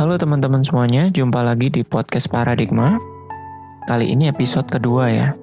Halo 0.00 0.16
teman-teman 0.16 0.64
semuanya, 0.64 1.12
jumpa 1.12 1.44
lagi 1.44 1.68
di 1.68 1.84
podcast 1.84 2.32
Paradigma. 2.32 2.96
Kali 3.84 4.08
ini 4.08 4.32
episode 4.32 4.64
kedua 4.64 5.12
ya. 5.12 5.36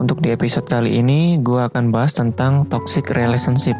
Untuk 0.00 0.24
di 0.24 0.32
episode 0.32 0.64
kali 0.64 0.96
ini, 1.04 1.36
gue 1.44 1.60
akan 1.60 1.92
bahas 1.92 2.16
tentang 2.16 2.64
toxic 2.72 3.04
relationship. 3.12 3.76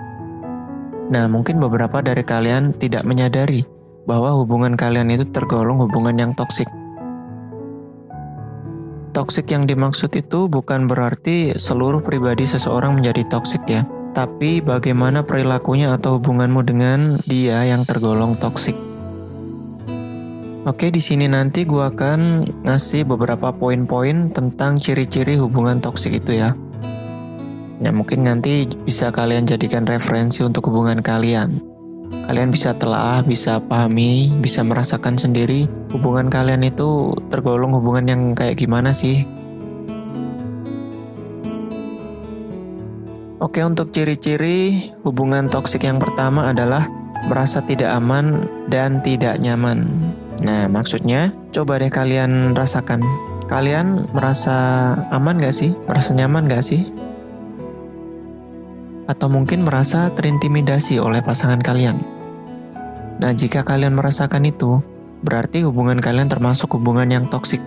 Nah, 1.08 1.32
mungkin 1.32 1.64
beberapa 1.64 2.04
dari 2.04 2.20
kalian 2.28 2.76
tidak 2.76 3.08
menyadari 3.08 3.64
bahwa 4.04 4.36
hubungan 4.36 4.76
kalian 4.76 5.08
itu 5.08 5.24
tergolong 5.32 5.80
hubungan 5.80 6.20
yang 6.20 6.36
toksik. 6.36 6.68
Toksik 9.16 9.48
yang 9.48 9.64
dimaksud 9.64 10.12
itu 10.12 10.44
bukan 10.52 10.84
berarti 10.84 11.56
seluruh 11.56 12.04
pribadi 12.04 12.44
seseorang 12.44 13.00
menjadi 13.00 13.32
toksik 13.32 13.64
ya, 13.64 13.88
tapi 14.12 14.60
bagaimana 14.60 15.24
perilakunya 15.24 15.96
atau 15.96 16.20
hubunganmu 16.20 16.60
dengan 16.68 17.16
dia 17.24 17.64
yang 17.64 17.88
tergolong 17.88 18.36
toksik. 18.36 18.92
Oke, 20.64 20.88
di 20.88 21.04
sini 21.04 21.28
nanti 21.28 21.68
gue 21.68 21.84
akan 21.84 22.48
ngasih 22.64 23.04
beberapa 23.04 23.52
poin-poin 23.52 24.32
tentang 24.32 24.80
ciri-ciri 24.80 25.36
hubungan 25.36 25.84
toksik 25.84 26.24
itu 26.24 26.40
ya. 26.40 26.56
Nah, 27.84 27.92
mungkin 27.92 28.24
nanti 28.24 28.64
bisa 28.64 29.12
kalian 29.12 29.44
jadikan 29.44 29.84
referensi 29.84 30.40
untuk 30.40 30.72
hubungan 30.72 31.04
kalian. 31.04 31.60
Kalian 32.24 32.48
bisa 32.48 32.72
telah, 32.80 33.20
bisa 33.28 33.60
pahami, 33.60 34.32
bisa 34.40 34.64
merasakan 34.64 35.20
sendiri 35.20 35.68
hubungan 35.92 36.32
kalian 36.32 36.64
itu 36.64 37.12
tergolong 37.28 37.76
hubungan 37.76 38.08
yang 38.08 38.22
kayak 38.32 38.56
gimana 38.56 38.96
sih. 38.96 39.28
Oke, 43.36 43.60
untuk 43.60 43.92
ciri-ciri 43.92 44.88
hubungan 45.04 45.52
toksik 45.52 45.84
yang 45.84 46.00
pertama 46.00 46.48
adalah 46.48 46.88
merasa 47.28 47.64
tidak 47.64 47.90
aman 47.92 48.44
dan 48.68 49.00
tidak 49.00 49.40
nyaman. 49.40 49.88
Nah, 50.44 50.68
maksudnya 50.68 51.32
coba 51.54 51.80
deh 51.80 51.88
kalian 51.88 52.52
rasakan. 52.52 53.00
Kalian 53.44 54.08
merasa 54.12 54.56
aman 55.12 55.40
gak 55.40 55.52
sih? 55.52 55.76
Merasa 55.84 56.16
nyaman 56.16 56.48
gak 56.48 56.64
sih? 56.64 56.88
Atau 59.04 59.28
mungkin 59.28 59.68
merasa 59.68 60.08
terintimidasi 60.16 60.96
oleh 60.96 61.20
pasangan 61.20 61.60
kalian? 61.60 62.00
Nah, 63.20 63.32
jika 63.36 63.62
kalian 63.62 63.94
merasakan 63.94 64.48
itu, 64.48 64.80
berarti 65.20 65.64
hubungan 65.64 66.00
kalian 66.00 66.28
termasuk 66.28 66.76
hubungan 66.76 67.08
yang 67.08 67.24
toksik. 67.28 67.60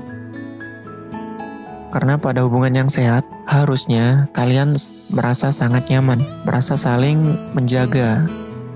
Karena 1.88 2.19
pada 2.19 2.44
hubungan 2.44 2.73
yang 2.73 2.89
sehat, 2.92 3.23
harusnya 3.47 4.27
kalian 4.36 4.75
merasa 5.09 5.55
sangat 5.55 5.88
nyaman, 5.88 6.19
merasa 6.44 6.75
saling 6.75 7.23
menjaga. 7.55 8.27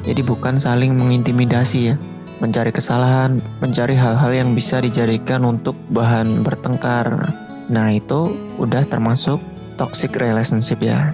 Jadi 0.01 0.21
bukan 0.25 0.57
saling 0.57 0.97
mengintimidasi 0.97 1.93
ya 1.93 1.95
mencari 2.41 2.73
kesalahan, 2.73 3.37
mencari 3.61 3.93
hal-hal 3.93 4.33
yang 4.33 4.49
bisa 4.57 4.81
dijadikan 4.81 5.45
untuk 5.45 5.77
bahan 5.93 6.41
bertengkar. 6.41 7.29
Nah, 7.69 7.93
itu 7.93 8.33
udah 8.57 8.81
termasuk 8.89 9.37
toxic 9.77 10.17
relationship 10.17 10.81
ya. 10.81 11.13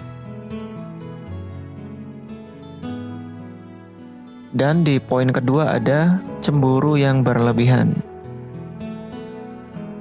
Dan 4.55 4.81
di 4.81 4.97
poin 4.97 5.29
kedua 5.29 5.77
ada 5.77 6.23
cemburu 6.41 6.97
yang 6.97 7.21
berlebihan. 7.21 7.93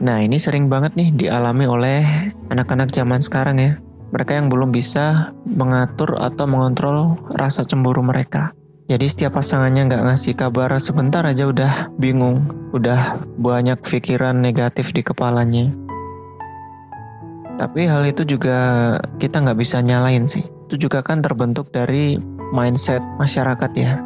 Nah, 0.00 0.22
ini 0.22 0.40
sering 0.40 0.72
banget 0.72 0.96
nih 0.96 1.12
dialami 1.12 1.66
oleh 1.68 2.00
anak-anak 2.48 2.88
zaman 2.94 3.20
sekarang 3.20 3.58
ya. 3.60 3.72
Mereka 4.14 4.38
yang 4.38 4.48
belum 4.48 4.72
bisa 4.72 5.36
mengatur 5.44 6.16
atau 6.16 6.46
mengontrol 6.48 7.20
rasa 7.36 7.66
cemburu 7.68 8.00
mereka. 8.00 8.55
Jadi 8.86 9.06
setiap 9.10 9.42
pasangannya 9.42 9.90
nggak 9.90 10.04
ngasih 10.06 10.38
kabar 10.38 10.70
sebentar 10.78 11.26
aja 11.26 11.50
udah 11.50 11.90
bingung, 11.98 12.46
udah 12.70 13.18
banyak 13.34 13.82
pikiran 13.82 14.38
negatif 14.38 14.94
di 14.94 15.02
kepalanya. 15.02 15.74
Tapi 17.58 17.90
hal 17.90 18.06
itu 18.06 18.22
juga 18.22 18.94
kita 19.18 19.42
nggak 19.42 19.58
bisa 19.58 19.82
nyalain 19.82 20.30
sih. 20.30 20.46
Itu 20.70 20.78
juga 20.78 21.02
kan 21.02 21.18
terbentuk 21.18 21.74
dari 21.74 22.14
mindset 22.54 23.02
masyarakat 23.18 23.70
ya. 23.74 23.98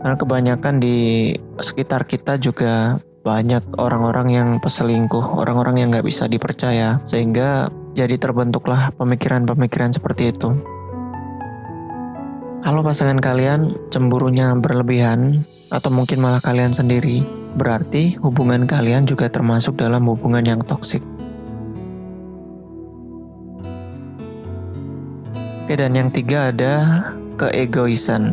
Karena 0.00 0.16
kebanyakan 0.16 0.80
di 0.80 1.36
sekitar 1.60 2.08
kita 2.08 2.40
juga 2.40 2.96
banyak 3.20 3.76
orang-orang 3.76 4.32
yang 4.32 4.48
peselingkuh, 4.64 5.36
orang-orang 5.36 5.84
yang 5.84 5.88
nggak 5.92 6.08
bisa 6.08 6.32
dipercaya, 6.32 6.96
sehingga 7.04 7.68
jadi 7.92 8.16
terbentuklah 8.16 8.96
pemikiran-pemikiran 8.96 9.92
seperti 9.92 10.32
itu. 10.32 10.71
Kalau 12.62 12.86
pasangan 12.86 13.18
kalian 13.18 13.74
cemburunya 13.90 14.54
berlebihan, 14.54 15.42
atau 15.66 15.90
mungkin 15.90 16.22
malah 16.22 16.38
kalian 16.38 16.70
sendiri, 16.70 17.26
berarti 17.58 18.14
hubungan 18.22 18.70
kalian 18.70 19.02
juga 19.02 19.26
termasuk 19.26 19.82
dalam 19.82 20.06
hubungan 20.06 20.46
yang 20.46 20.62
toksik. 20.62 21.02
Oke, 25.66 25.74
dan 25.74 25.98
yang 25.98 26.06
tiga 26.06 26.54
ada 26.54 27.02
keegoisan. 27.34 28.30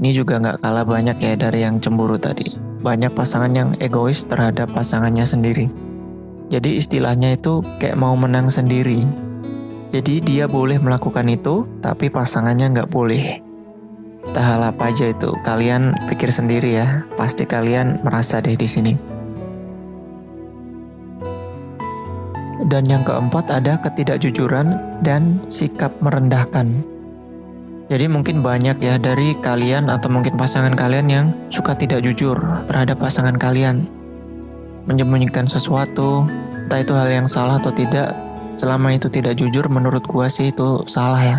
Ini 0.00 0.10
juga 0.16 0.40
nggak 0.40 0.64
kalah 0.64 0.88
banyak 0.88 1.20
ya 1.20 1.36
dari 1.36 1.68
yang 1.68 1.76
cemburu 1.82 2.16
tadi. 2.16 2.56
Banyak 2.80 3.12
pasangan 3.12 3.52
yang 3.52 3.70
egois 3.84 4.24
terhadap 4.24 4.72
pasangannya 4.72 5.28
sendiri. 5.28 5.68
Jadi 6.48 6.80
istilahnya 6.80 7.36
itu 7.36 7.60
kayak 7.82 8.00
mau 8.00 8.16
menang 8.16 8.48
sendiri, 8.48 9.27
jadi 9.88 10.20
dia 10.20 10.44
boleh 10.44 10.76
melakukan 10.76 11.24
itu, 11.32 11.64
tapi 11.80 12.12
pasangannya 12.12 12.76
nggak 12.76 12.92
boleh. 12.92 13.40
Tak 14.36 14.44
hal 14.44 14.60
apa 14.60 14.92
aja 14.92 15.08
itu, 15.08 15.32
kalian 15.40 15.96
pikir 16.12 16.28
sendiri 16.28 16.76
ya. 16.76 17.08
Pasti 17.16 17.48
kalian 17.48 18.04
merasa 18.04 18.44
deh 18.44 18.52
di 18.52 18.68
sini. 18.68 18.92
Dan 22.68 22.84
yang 22.84 23.00
keempat 23.00 23.48
ada 23.48 23.80
ketidakjujuran 23.80 25.00
dan 25.00 25.40
sikap 25.48 25.96
merendahkan. 26.04 26.68
Jadi 27.88 28.04
mungkin 28.12 28.44
banyak 28.44 28.84
ya 28.84 29.00
dari 29.00 29.32
kalian 29.40 29.88
atau 29.88 30.12
mungkin 30.12 30.36
pasangan 30.36 30.76
kalian 30.76 31.08
yang 31.08 31.26
suka 31.48 31.72
tidak 31.72 32.04
jujur 32.04 32.36
terhadap 32.68 33.00
pasangan 33.00 33.40
kalian. 33.40 33.88
Menyembunyikan 34.84 35.48
sesuatu, 35.48 36.28
entah 36.68 36.84
itu 36.84 36.92
hal 36.92 37.08
yang 37.08 37.24
salah 37.24 37.56
atau 37.56 37.72
tidak, 37.72 38.12
Selama 38.58 38.90
itu 38.90 39.06
tidak 39.06 39.38
jujur 39.38 39.70
menurut 39.70 40.02
gua 40.02 40.26
sih 40.26 40.50
itu 40.50 40.82
salah 40.90 41.22
ya. 41.22 41.38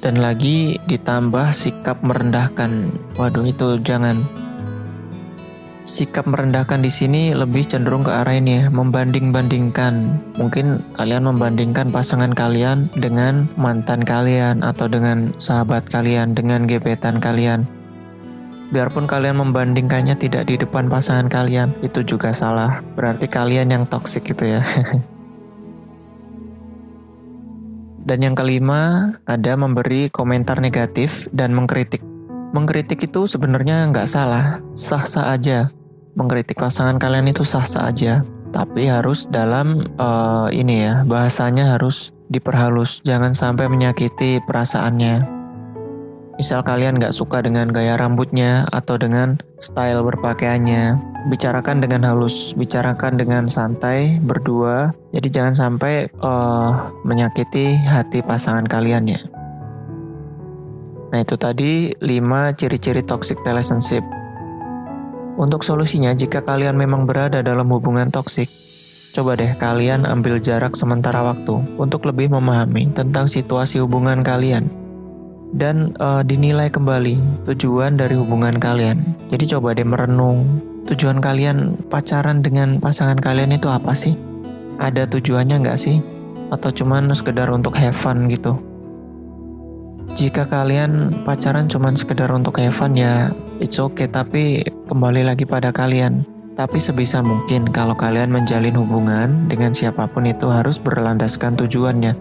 Dan 0.00 0.16
lagi 0.24 0.80
ditambah 0.88 1.52
sikap 1.52 2.00
merendahkan. 2.00 2.88
Waduh 3.20 3.44
itu 3.44 3.76
jangan. 3.84 4.24
Sikap 5.84 6.28
merendahkan 6.28 6.80
di 6.80 6.88
sini 6.92 7.32
lebih 7.32 7.64
cenderung 7.64 8.04
ke 8.04 8.12
arah 8.12 8.36
ini 8.36 8.64
ya, 8.64 8.64
membanding-bandingkan. 8.72 10.20
Mungkin 10.40 10.84
kalian 10.96 11.28
membandingkan 11.28 11.92
pasangan 11.92 12.32
kalian 12.32 12.92
dengan 12.96 13.48
mantan 13.56 14.04
kalian 14.04 14.64
atau 14.64 14.88
dengan 14.88 15.32
sahabat 15.36 15.88
kalian, 15.88 16.32
dengan 16.32 16.64
gebetan 16.64 17.20
kalian. 17.20 17.68
Biarpun 18.68 19.08
kalian 19.08 19.40
membandingkannya 19.40 20.16
tidak 20.16 20.48
di 20.48 20.60
depan 20.60 20.92
pasangan 20.92 21.32
kalian, 21.32 21.72
itu 21.80 22.04
juga 22.04 22.36
salah. 22.36 22.84
Berarti 22.92 23.24
kalian 23.24 23.72
yang 23.72 23.84
toksik 23.88 24.28
gitu 24.28 24.44
ya. 24.44 24.60
Dan 28.08 28.24
yang 28.24 28.32
kelima, 28.32 29.12
ada 29.28 29.52
memberi 29.60 30.08
komentar 30.08 30.64
negatif 30.64 31.28
dan 31.28 31.52
mengkritik. 31.52 32.00
Mengkritik 32.56 33.04
itu 33.04 33.28
sebenarnya 33.28 33.84
nggak 33.92 34.08
salah, 34.08 34.64
sah-sah 34.72 35.36
aja. 35.36 35.68
Mengkritik 36.16 36.56
pasangan 36.56 36.96
kalian 36.96 37.28
itu 37.28 37.44
sah-sah 37.44 37.92
aja. 37.92 38.24
Tapi 38.48 38.88
harus 38.88 39.28
dalam 39.28 39.92
uh, 40.00 40.48
ini 40.48 40.88
ya, 40.88 41.04
bahasanya 41.04 41.76
harus 41.76 42.16
diperhalus, 42.32 43.04
jangan 43.04 43.36
sampai 43.36 43.68
menyakiti 43.68 44.40
perasaannya. 44.40 45.28
Misal 46.40 46.64
kalian 46.64 46.96
nggak 46.96 47.12
suka 47.12 47.44
dengan 47.44 47.68
gaya 47.68 48.00
rambutnya 48.00 48.64
atau 48.72 48.96
dengan 48.96 49.36
style 49.60 50.00
berpakaiannya, 50.00 51.07
bicarakan 51.26 51.82
dengan 51.82 52.06
halus, 52.06 52.54
bicarakan 52.54 53.18
dengan 53.18 53.50
santai 53.50 54.22
berdua. 54.22 54.94
Jadi 55.10 55.28
jangan 55.34 55.54
sampai 55.58 56.06
uh, 56.22 56.94
menyakiti 57.02 57.74
hati 57.82 58.22
pasangan 58.22 58.70
kalian 58.70 59.10
ya. 59.10 59.20
Nah 61.08 61.18
itu 61.24 61.34
tadi 61.34 61.90
5 61.98 62.58
ciri-ciri 62.58 63.02
toxic 63.02 63.42
relationship. 63.42 64.04
Untuk 65.38 65.62
solusinya 65.66 66.14
jika 66.14 66.42
kalian 66.42 66.74
memang 66.74 67.06
berada 67.06 67.42
dalam 67.42 67.70
hubungan 67.70 68.10
toksik, 68.10 68.50
coba 69.14 69.38
deh 69.38 69.54
kalian 69.56 70.04
ambil 70.04 70.42
jarak 70.42 70.74
sementara 70.74 71.22
waktu 71.22 71.58
untuk 71.78 72.06
lebih 72.06 72.30
memahami 72.30 72.90
tentang 72.92 73.30
situasi 73.30 73.78
hubungan 73.82 74.18
kalian 74.18 74.66
dan 75.54 75.96
uh, 75.96 76.20
dinilai 76.20 76.68
kembali 76.68 77.46
tujuan 77.48 77.96
dari 77.96 78.18
hubungan 78.18 78.52
kalian. 78.60 79.00
Jadi 79.32 79.44
coba 79.56 79.72
deh 79.72 79.86
merenung, 79.86 80.60
tujuan 80.88 81.20
kalian 81.20 81.76
pacaran 81.92 82.40
dengan 82.40 82.80
pasangan 82.80 83.20
kalian 83.20 83.52
itu 83.52 83.68
apa 83.68 83.92
sih? 83.92 84.16
Ada 84.80 85.04
tujuannya 85.04 85.60
nggak 85.60 85.76
sih? 85.76 86.00
Atau 86.48 86.72
cuman 86.72 87.12
sekedar 87.12 87.52
untuk 87.52 87.76
have 87.76 87.92
fun 87.92 88.24
gitu? 88.32 88.56
Jika 90.16 90.48
kalian 90.48 91.12
pacaran 91.28 91.68
cuman 91.68 91.92
sekedar 91.92 92.32
untuk 92.32 92.56
have 92.56 92.72
fun 92.72 92.96
ya 92.96 93.28
it's 93.60 93.76
okay 93.76 94.08
tapi 94.08 94.64
kembali 94.88 95.28
lagi 95.28 95.44
pada 95.44 95.76
kalian. 95.76 96.24
Tapi 96.56 96.80
sebisa 96.80 97.22
mungkin 97.22 97.70
kalau 97.70 97.94
kalian 97.94 98.32
menjalin 98.34 98.74
hubungan 98.74 99.46
dengan 99.46 99.70
siapa 99.70 100.08
pun 100.10 100.26
itu 100.26 100.48
harus 100.50 100.80
berlandaskan 100.80 101.54
tujuannya. 101.54 102.16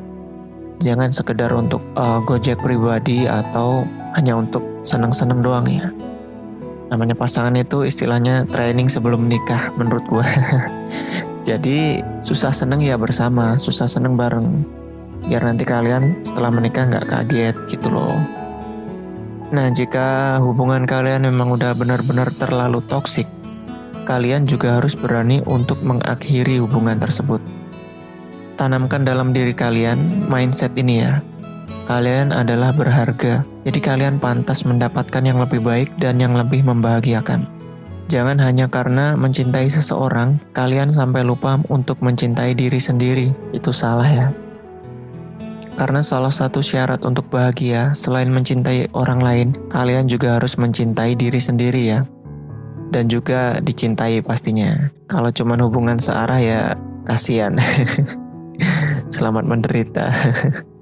Jangan 0.77 1.09
sekedar 1.09 1.49
untuk 1.55 1.81
uh, 1.97 2.21
gojek 2.21 2.61
pribadi 2.61 3.25
atau 3.25 3.81
hanya 4.13 4.37
untuk 4.37 4.61
seneng-seneng 4.85 5.41
doang 5.41 5.65
ya. 5.65 5.89
Namanya 6.87 7.19
pasangan 7.19 7.51
itu 7.59 7.83
istilahnya 7.83 8.47
training 8.47 8.87
sebelum 8.87 9.27
nikah 9.27 9.75
menurut 9.75 10.07
gue. 10.07 10.27
Jadi 11.47 12.03
susah 12.23 12.51
seneng 12.51 12.83
ya 12.83 12.95
bersama, 12.95 13.59
susah 13.59 13.87
seneng 13.87 14.15
bareng. 14.15 14.63
Biar 15.27 15.43
nanti 15.43 15.67
kalian 15.67 16.23
setelah 16.23 16.51
menikah 16.51 16.87
nggak 16.87 17.07
kaget 17.07 17.55
gitu 17.67 17.91
loh. 17.91 18.15
Nah, 19.47 19.71
jika 19.71 20.39
hubungan 20.43 20.83
kalian 20.83 21.23
memang 21.23 21.55
udah 21.55 21.71
benar-benar 21.71 22.35
terlalu 22.35 22.83
toksik, 22.83 23.27
kalian 24.03 24.43
juga 24.43 24.79
harus 24.79 24.95
berani 24.95 25.39
untuk 25.47 25.79
mengakhiri 25.83 26.59
hubungan 26.59 26.99
tersebut. 26.99 27.39
Tanamkan 28.59 29.07
dalam 29.07 29.31
diri 29.31 29.55
kalian 29.55 30.27
mindset 30.27 30.75
ini 30.75 30.99
ya. 30.99 31.23
Kalian 31.87 32.35
adalah 32.35 32.75
berharga, 32.75 33.47
jadi 33.63 33.79
kalian 33.79 34.19
pantas 34.19 34.67
mendapatkan 34.67 35.23
yang 35.23 35.39
lebih 35.39 35.63
baik 35.63 35.95
dan 35.95 36.19
yang 36.19 36.35
lebih 36.35 36.59
membahagiakan. 36.67 37.47
Jangan 38.11 38.43
hanya 38.43 38.67
karena 38.67 39.15
mencintai 39.15 39.71
seseorang, 39.71 40.35
kalian 40.51 40.91
sampai 40.91 41.23
lupa 41.23 41.55
untuk 41.71 42.03
mencintai 42.03 42.59
diri 42.59 42.75
sendiri. 42.75 43.31
Itu 43.55 43.71
salah 43.71 44.03
ya. 44.03 44.27
Karena 45.79 46.03
salah 46.03 46.31
satu 46.31 46.59
syarat 46.59 47.07
untuk 47.07 47.31
bahagia, 47.31 47.95
selain 47.95 48.35
mencintai 48.35 48.91
orang 48.91 49.23
lain, 49.23 49.47
kalian 49.71 50.11
juga 50.11 50.35
harus 50.35 50.59
mencintai 50.59 51.15
diri 51.15 51.39
sendiri 51.39 51.87
ya. 51.87 52.03
Dan 52.91 53.07
juga 53.07 53.63
dicintai 53.63 54.19
pastinya. 54.27 54.91
Kalau 55.07 55.31
cuma 55.31 55.55
hubungan 55.55 56.03
searah 56.03 56.39
ya 56.43 56.75
kasihan. 57.07 57.55
Selamat 59.15 59.47
menderita. 59.47 60.11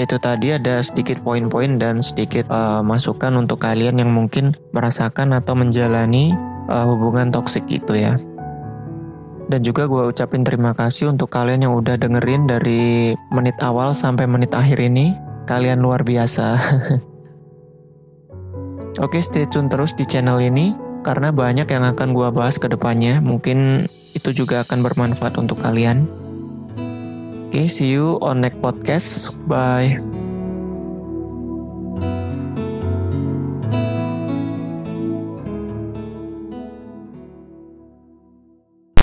Itu 0.00 0.16
tadi 0.16 0.56
ada 0.56 0.80
sedikit 0.80 1.20
poin-poin 1.20 1.76
dan 1.76 2.00
sedikit 2.00 2.48
uh, 2.48 2.80
masukan 2.80 3.36
untuk 3.36 3.60
kalian 3.60 4.00
yang 4.00 4.16
mungkin 4.16 4.56
merasakan 4.72 5.36
atau 5.36 5.52
menjalani 5.52 6.32
uh, 6.72 6.88
hubungan 6.88 7.28
toksik 7.28 7.68
itu 7.68 8.00
ya. 8.00 8.16
Dan 9.52 9.60
juga 9.60 9.84
gue 9.84 10.08
ucapin 10.08 10.40
terima 10.40 10.72
kasih 10.72 11.12
untuk 11.12 11.28
kalian 11.28 11.68
yang 11.68 11.76
udah 11.76 12.00
dengerin 12.00 12.48
dari 12.48 13.12
menit 13.28 13.60
awal 13.60 13.92
sampai 13.92 14.24
menit 14.24 14.56
akhir 14.56 14.80
ini. 14.80 15.12
Kalian 15.44 15.84
luar 15.84 16.00
biasa. 16.00 16.56
Oke, 19.04 19.20
stay 19.20 19.44
tune 19.50 19.68
terus 19.68 19.92
di 19.98 20.08
channel 20.08 20.40
ini 20.40 20.72
karena 21.04 21.28
banyak 21.28 21.68
yang 21.68 21.84
akan 21.84 22.16
gue 22.16 22.28
bahas 22.32 22.56
ke 22.56 22.72
depannya. 22.72 23.20
Mungkin 23.20 23.84
itu 24.16 24.32
juga 24.32 24.64
akan 24.64 24.80
bermanfaat 24.80 25.36
untuk 25.36 25.60
kalian. 25.60 26.08
Oke, 27.50 27.66
see 27.66 27.90
you 27.90 28.22
on 28.22 28.46
next 28.46 28.62
podcast. 28.62 29.34
Bye. 29.50 29.98